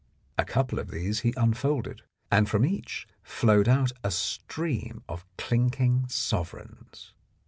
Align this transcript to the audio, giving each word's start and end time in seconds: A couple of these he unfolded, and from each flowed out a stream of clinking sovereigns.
A 0.35 0.45
couple 0.45 0.79
of 0.79 0.89
these 0.89 1.19
he 1.19 1.31
unfolded, 1.37 2.01
and 2.31 2.49
from 2.49 2.65
each 2.65 3.07
flowed 3.21 3.69
out 3.69 3.91
a 4.03 4.09
stream 4.09 5.03
of 5.07 5.27
clinking 5.37 6.07
sovereigns. 6.07 7.13